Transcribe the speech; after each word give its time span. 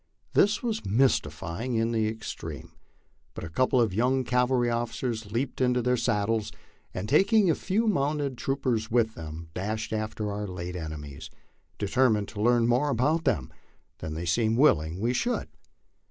This 0.33 0.63
was 0.63 0.83
mystifying 0.83 1.75
in 1.75 1.91
the 1.91 2.07
extreme, 2.07 2.71
but 3.35 3.43
a 3.43 3.51
couple 3.51 3.79
of 3.79 3.93
young 3.93 4.23
cavalry 4.23 4.67
officers 4.67 5.31
leaped 5.31 5.61
into 5.61 5.79
their 5.83 5.95
saddles 5.95 6.51
and 6.91 7.07
taking 7.07 7.51
a 7.51 7.53
few 7.53 7.85
mounted 7.85 8.35
troopers 8.35 8.89
with 8.89 9.13
them 9.13 9.49
dashed 9.53 9.93
after 9.93 10.31
our 10.31 10.47
late 10.47 10.75
enemies, 10.75 11.29
determined 11.77 12.29
to 12.29 12.41
learn 12.41 12.65
more 12.67 12.89
about 12.89 13.25
them 13.25 13.53
than 13.99 14.15
they 14.15 14.25
seemed 14.25 14.57
willing 14.57 14.99
we 14.99 15.13
should. 15.13 15.49